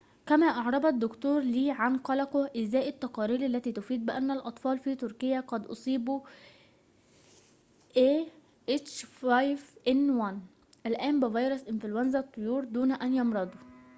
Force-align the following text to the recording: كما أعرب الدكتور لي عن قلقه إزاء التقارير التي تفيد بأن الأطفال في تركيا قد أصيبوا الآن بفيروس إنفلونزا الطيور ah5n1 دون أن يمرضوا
كما 0.25 0.45
أعرب 0.47 0.85
الدكتور 0.85 1.41
لي 1.41 1.71
عن 1.71 1.97
قلقه 1.97 2.49
إزاء 2.63 2.87
التقارير 2.89 3.45
التي 3.45 3.71
تفيد 3.71 4.05
بأن 4.05 4.31
الأطفال 4.31 4.79
في 4.79 4.95
تركيا 4.95 5.39
قد 5.39 5.65
أصيبوا 5.65 6.21
الآن 10.85 11.19
بفيروس 11.19 11.67
إنفلونزا 11.67 12.19
الطيور 12.19 12.63
ah5n1 12.63 12.67
دون 12.67 12.91
أن 12.91 13.13
يمرضوا 13.13 13.61